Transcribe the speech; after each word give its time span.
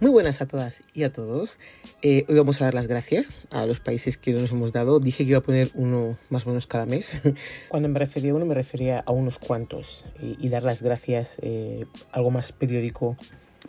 Muy 0.00 0.10
buenas 0.10 0.40
a 0.40 0.48
todas 0.48 0.82
y 0.94 1.02
a 1.02 1.12
todos. 1.12 1.58
Eh, 2.00 2.24
hoy 2.26 2.34
vamos 2.34 2.58
a 2.62 2.64
dar 2.64 2.72
las 2.72 2.86
gracias 2.86 3.34
a 3.50 3.66
los 3.66 3.80
países 3.80 4.16
que 4.16 4.32
nos 4.32 4.50
hemos 4.50 4.72
dado. 4.72 4.98
Dije 4.98 5.24
que 5.24 5.30
iba 5.30 5.40
a 5.40 5.42
poner 5.42 5.70
uno 5.74 6.16
más 6.30 6.46
o 6.46 6.48
menos 6.48 6.66
cada 6.66 6.86
mes. 6.86 7.20
Cuando 7.68 7.86
me 7.90 7.98
refería 7.98 8.32
a 8.32 8.34
uno 8.34 8.46
me 8.46 8.54
refería 8.54 9.00
a 9.00 9.12
unos 9.12 9.38
cuantos 9.38 10.06
y, 10.18 10.48
dar 10.48 10.62
las 10.62 10.80
gracias 10.80 11.36
eh, 11.42 11.84
algo 12.12 12.30
más 12.30 12.52
periódico 12.52 13.14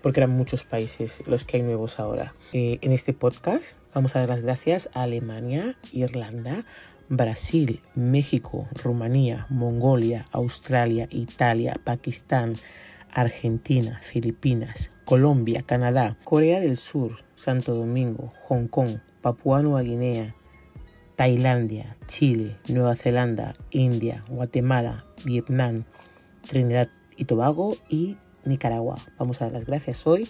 porque 0.02 0.22
eran 0.22 0.30
muchos 0.30 0.64
países 0.64 1.22
los 1.28 1.44
que 1.44 1.58
hay 1.58 1.64
nuevos 1.64 2.00
ahora. 2.00 2.34
Eh, 2.54 2.80
en 2.82 2.94
este 2.94 3.12
podcast 3.12 3.76
vamos 3.94 4.16
a 4.16 4.20
dar 4.20 4.30
las 4.30 4.42
gracias 4.42 4.90
a 4.94 5.04
Alemania, 5.04 5.76
Irlanda, 5.92 6.64
Brasil, 7.10 7.82
México, 7.94 8.70
Rumanía, 8.82 9.48
Mongolia, 9.50 10.30
Australia, 10.32 11.10
Italia, 11.12 11.76
Pakistán, 11.84 12.56
Argentina, 13.14 14.00
Filipinas, 14.04 14.92
Colombia, 15.06 15.64
Canadá, 15.64 16.18
Corea 16.24 16.60
del 16.60 16.78
Sur, 16.78 17.24
Santo 17.36 17.74
Domingo, 17.74 18.34
Hong 18.48 18.68
Kong, 18.68 19.00
Papua 19.22 19.62
Nueva 19.62 19.82
Guinea, 19.82 20.36
Tailandia, 21.16 21.98
Chile, 22.08 22.58
Nueva 22.68 22.96
Zelanda, 22.96 23.54
India, 23.70 24.24
Guatemala, 24.28 25.06
Vietnam, 25.24 25.84
Trinidad 26.48 26.90
y 27.16 27.26
Tobago 27.26 27.78
y 27.90 28.18
Nicaragua. 28.46 28.98
Vamos 29.20 29.42
a 29.42 29.46
dar 29.46 29.54
las 29.54 29.66
gracias 29.66 30.08
hoy 30.08 30.28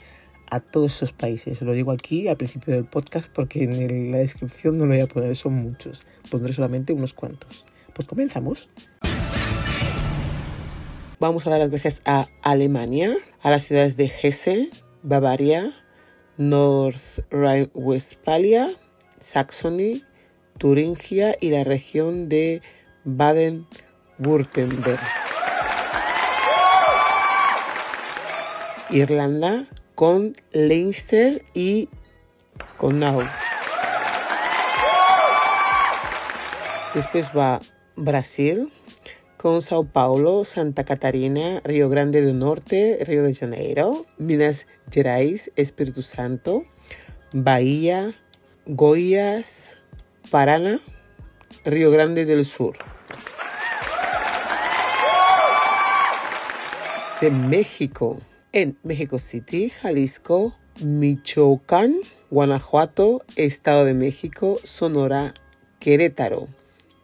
a 0.49 0.59
todos 0.59 0.95
esos 0.95 1.13
países. 1.13 1.61
Lo 1.61 1.71
digo 1.71 1.91
aquí 1.91 2.27
al 2.27 2.37
principio 2.37 2.73
del 2.73 2.85
podcast 2.85 3.29
porque 3.31 3.63
en 3.63 4.11
la 4.11 4.17
descripción 4.17 4.77
no 4.77 4.85
lo 4.85 4.93
voy 4.93 5.01
a 5.01 5.07
poner, 5.07 5.35
son 5.35 5.53
muchos. 5.53 6.05
Pondré 6.29 6.53
solamente 6.53 6.93
unos 6.93 7.13
cuantos. 7.13 7.65
Pues 7.93 8.07
comenzamos. 8.07 8.67
Vamos 11.21 11.45
a 11.45 11.51
dar 11.51 11.59
las 11.59 11.69
gracias 11.69 12.01
a 12.05 12.25
Alemania, 12.41 13.15
a 13.43 13.51
las 13.51 13.65
ciudades 13.65 13.95
de 13.95 14.05
Hesse, 14.05 14.71
Bavaria, 15.03 15.71
North 16.37 17.19
Rhine-Westphalia, 17.29 18.71
Saxony, 19.19 20.01
Turingia 20.57 21.35
y 21.39 21.51
la 21.51 21.63
región 21.63 22.27
de 22.27 22.63
Baden-Württemberg. 23.03 24.99
Irlanda 28.89 29.67
con 29.93 30.35
Leinster 30.53 31.45
y 31.53 31.87
con 32.77 32.99
Nau. 32.99 33.21
Después 36.95 37.29
va 37.37 37.59
Brasil 37.95 38.73
con 39.41 39.63
Sao 39.63 39.85
Paulo, 39.85 40.45
Santa 40.45 40.83
Catarina, 40.83 41.61
Río 41.63 41.89
Grande 41.89 42.21
do 42.21 42.31
Norte, 42.31 42.99
Río 43.01 43.23
de 43.23 43.33
Janeiro, 43.33 44.05
Minas 44.19 44.67
Gerais, 44.91 45.49
Espíritu 45.55 46.03
Santo, 46.03 46.63
Bahía, 47.33 48.13
Goiás, 48.67 49.79
Paraná, 50.29 50.79
Río 51.65 51.89
Grande 51.89 52.25
del 52.25 52.45
Sur. 52.45 52.75
De 57.19 57.31
México, 57.31 58.21
en 58.51 58.77
México 58.83 59.17
City, 59.17 59.71
Jalisco, 59.71 60.55
Michoacán, 60.83 61.95
Guanajuato, 62.29 63.23
Estado 63.35 63.85
de 63.85 63.95
México, 63.95 64.59
Sonora, 64.63 65.33
Querétaro, 65.79 66.47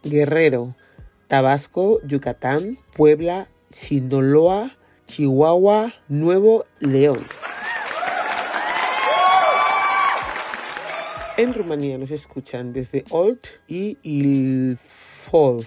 Guerrero, 0.03 0.75
Tabasco, 1.27 1.99
Yucatán, 2.07 2.79
Puebla, 2.95 3.49
Sinaloa, 3.69 4.71
Chihuahua, 5.05 5.91
Nuevo 6.07 6.65
León. 6.79 7.19
En 11.37 11.53
Rumanía 11.53 11.97
nos 11.97 12.11
escuchan 12.11 12.73
desde 12.73 13.03
Olt 13.09 13.47
y 13.67 13.97
Ilfov. 14.01 15.65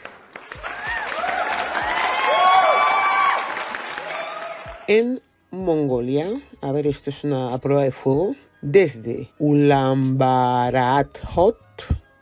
En 4.89 5.21
Mongolia, 5.51 6.27
a 6.61 6.73
ver, 6.73 6.87
esto 6.87 7.11
es 7.11 7.23
una 7.23 7.57
prueba 7.59 7.85
de 7.85 7.93
fuego, 7.93 8.35
desde 8.63 9.31
Ulaanbaatar 9.39 11.09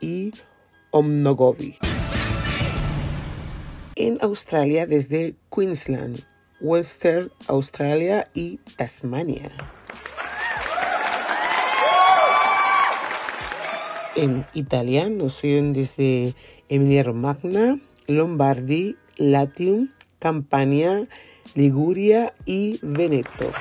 y 0.00 0.32
Omnogovi 0.90 1.78
en 3.98 4.18
Australia 4.22 4.86
desde 4.86 5.34
Queensland, 5.50 6.20
Western 6.60 7.32
Australia 7.48 8.24
y 8.32 8.58
Tasmania. 8.76 9.50
En 14.14 14.46
Italia 14.54 15.10
nos 15.10 15.42
oyen 15.42 15.72
desde 15.72 16.34
Emilia 16.68 17.02
Romagna, 17.02 17.78
Lombardi, 18.06 18.96
Latium, 19.16 19.90
Campania, 20.20 21.08
Liguria 21.54 22.34
y 22.44 22.78
Veneto. 22.82 23.52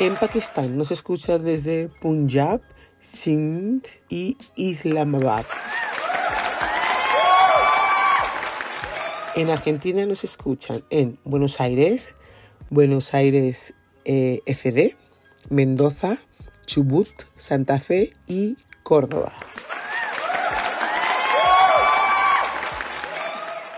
En 0.00 0.16
Pakistán 0.16 0.76
nos 0.76 0.90
escuchan 0.90 1.44
desde 1.44 1.88
Punjab, 2.00 2.60
Sindh 2.98 3.86
y 4.08 4.36
Islamabad. 4.56 5.44
En 9.34 9.48
Argentina 9.48 10.04
nos 10.04 10.24
escuchan 10.24 10.84
en 10.90 11.18
Buenos 11.24 11.58
Aires, 11.58 12.16
Buenos 12.68 13.14
Aires 13.14 13.72
eh, 14.04 14.40
FD, 14.44 14.94
Mendoza, 15.48 16.18
Chubut, 16.66 17.08
Santa 17.36 17.80
Fe 17.80 18.12
y 18.26 18.58
Córdoba. 18.82 19.32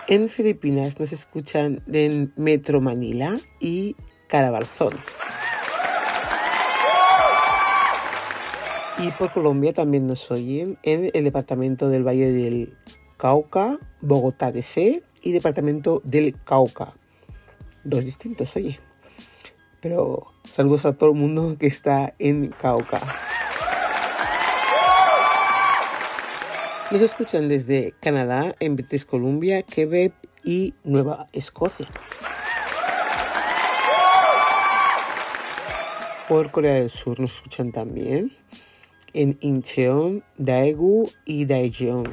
En 0.08 0.28
Filipinas 0.28 0.98
nos 0.98 1.12
escuchan 1.12 1.84
en 1.92 2.32
Metro 2.34 2.80
Manila 2.80 3.38
y 3.60 3.94
Carabalzón. 4.26 4.94
Y 8.98 9.08
por 9.12 9.30
Colombia 9.30 9.72
también 9.72 10.08
nos 10.08 10.32
oyen 10.32 10.78
en 10.82 11.12
el 11.14 11.22
departamento 11.22 11.88
del 11.88 12.04
Valle 12.04 12.32
del 12.32 12.76
Cauca, 13.16 13.78
Bogotá 14.00 14.50
DC 14.50 15.04
y 15.24 15.32
departamento 15.32 16.00
del 16.04 16.36
Cauca. 16.44 16.92
Dos 17.82 18.04
distintos, 18.04 18.54
oye. 18.56 18.78
Pero 19.80 20.32
saludos 20.48 20.84
a 20.84 20.96
todo 20.96 21.10
el 21.10 21.16
mundo 21.16 21.56
que 21.58 21.66
está 21.66 22.14
en 22.18 22.48
Cauca. 22.48 23.00
Nos 26.90 27.00
escuchan 27.00 27.48
desde 27.48 27.94
Canadá, 28.00 28.54
en 28.60 28.76
British 28.76 29.04
Columbia, 29.06 29.62
Quebec 29.62 30.12
y 30.44 30.74
Nueva 30.84 31.26
Escocia. 31.32 31.88
Por 36.28 36.50
Corea 36.50 36.74
del 36.74 36.90
Sur 36.90 37.20
nos 37.20 37.34
escuchan 37.34 37.72
también 37.72 38.36
en 39.14 39.38
Incheon, 39.40 40.22
Daegu 40.36 41.10
y 41.24 41.46
Daejeon. 41.46 42.04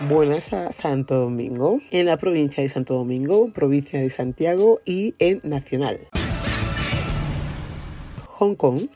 Buenas 0.00 0.52
a 0.52 0.74
Santo 0.74 1.14
Domingo, 1.14 1.80
en 1.90 2.04
la 2.04 2.18
provincia 2.18 2.62
de 2.62 2.68
Santo 2.68 2.92
Domingo, 2.92 3.50
provincia 3.50 3.98
de 3.98 4.10
Santiago 4.10 4.82
y 4.84 5.14
en 5.18 5.40
Nacional. 5.42 6.08
Hong 8.26 8.56
Kong, 8.56 8.88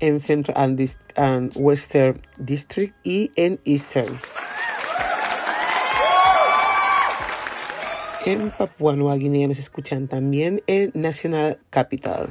en 0.00 0.20
Central 0.20 0.76
and, 1.14 1.52
Western 1.54 2.20
District 2.36 2.96
y 3.04 3.30
en 3.36 3.60
Eastern. 3.64 4.18
En 8.26 8.50
Papua 8.50 8.96
Nueva 8.96 9.14
Guinea 9.14 9.46
nos 9.46 9.60
escuchan 9.60 10.08
también 10.08 10.64
en 10.66 10.90
National 10.94 11.60
Capital. 11.70 12.28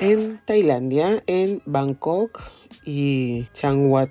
En 0.00 0.40
Tailandia, 0.44 1.22
en 1.28 1.62
Bangkok, 1.66 2.50
y 2.84 3.48
Changwat 3.52 4.10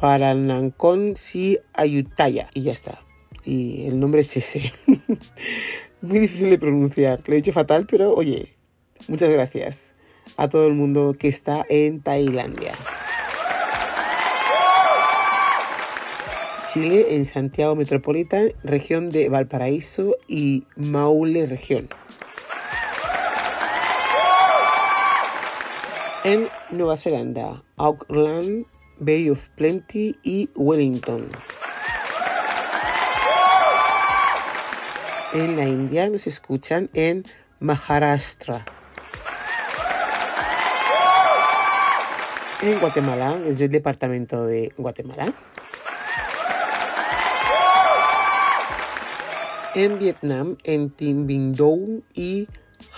Paranankon 0.00 1.14
Si 1.16 1.58
Ayutaya. 1.74 2.48
Y 2.54 2.62
ya 2.62 2.72
está. 2.72 3.00
Y 3.44 3.86
el 3.86 4.00
nombre 4.00 4.22
es 4.22 4.36
ese. 4.36 4.72
Muy 6.00 6.18
difícil 6.18 6.50
de 6.50 6.58
pronunciar. 6.58 7.20
Lo 7.26 7.34
he 7.34 7.36
dicho 7.36 7.52
fatal, 7.52 7.86
pero 7.88 8.14
oye, 8.14 8.56
muchas 9.08 9.30
gracias 9.30 9.94
a 10.36 10.48
todo 10.48 10.66
el 10.66 10.74
mundo 10.74 11.14
que 11.18 11.28
está 11.28 11.66
en 11.68 12.00
Tailandia. 12.00 12.72
Chile 16.72 17.16
en 17.16 17.24
Santiago 17.24 17.74
Metropolitan, 17.74 18.52
región 18.62 19.10
de 19.10 19.28
Valparaíso 19.28 20.16
y 20.28 20.64
Maule 20.76 21.46
región. 21.46 21.88
En 26.24 26.48
Nueva 26.70 26.96
Zelanda, 26.96 27.62
Auckland, 27.76 28.66
Bay 28.98 29.30
of 29.30 29.48
Plenty 29.56 30.18
y 30.22 30.50
Wellington. 30.54 31.28
En 35.32 35.56
la 35.56 35.64
India 35.64 36.08
nos 36.10 36.26
escuchan 36.26 36.90
en 36.92 37.24
Maharashtra. 37.60 38.64
En 42.62 42.78
Guatemala, 42.78 43.36
desde 43.36 43.66
el 43.66 43.70
departamento 43.70 44.44
de 44.44 44.72
Guatemala. 44.76 45.32
En 49.74 49.98
Vietnam, 49.98 50.58
en 50.64 50.90
Tim 50.90 51.26
Binh 51.26 51.54
Dong 51.54 52.02
y 52.12 52.48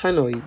Hanoi. 0.03 0.43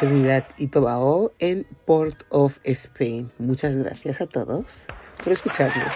Trinidad 0.00 0.46
y 0.56 0.68
Tobago 0.68 1.34
en 1.40 1.66
Port 1.84 2.22
of 2.30 2.58
Spain. 2.64 3.30
Muchas 3.38 3.76
gracias 3.76 4.22
a 4.22 4.26
todos 4.26 4.86
por 5.22 5.30
escucharnos. 5.30 5.92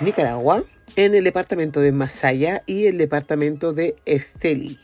Nicaragua, 0.00 0.62
en 0.94 1.16
el 1.16 1.24
departamento 1.24 1.80
de 1.80 1.90
Masaya 1.90 2.62
y 2.64 2.86
el 2.86 2.96
departamento 2.96 3.72
de 3.72 3.96
Esteli. 4.04 4.78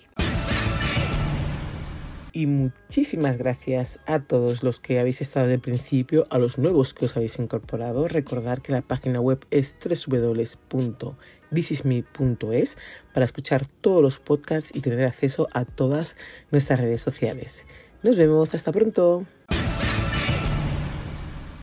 Y 2.39 2.47
muchísimas 2.47 3.37
gracias 3.37 3.99
a 4.07 4.21
todos 4.21 4.63
los 4.63 4.79
que 4.79 5.01
habéis 5.01 5.21
estado 5.21 5.51
el 5.51 5.59
principio, 5.59 6.29
a 6.31 6.39
los 6.39 6.57
nuevos 6.57 6.95
que 6.95 7.07
os 7.07 7.17
habéis 7.17 7.37
incorporado. 7.41 8.07
Recordar 8.07 8.63
que 8.63 8.71
la 8.71 8.81
página 8.81 9.21
web 9.21 9.45
es 9.51 9.75
www.thisisme.es 9.85 12.79
para 13.13 13.27
escuchar 13.27 13.67
todos 13.67 14.03
los 14.03 14.21
podcasts 14.21 14.71
y 14.73 14.83
tener 14.83 15.05
acceso 15.05 15.49
a 15.53 15.65
todas 15.65 16.15
nuestras 16.53 16.79
redes 16.79 17.03
sociales. 17.03 17.67
Nos 18.05 18.15
vemos, 18.15 18.55
hasta 18.55 18.71
pronto. 18.71 19.27